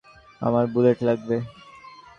[0.41, 1.37] আমার বুলেট লাগবে।